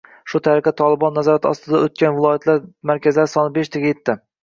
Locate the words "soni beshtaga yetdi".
3.39-4.23